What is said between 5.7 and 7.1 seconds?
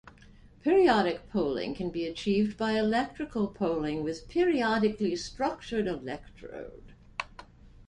electrode.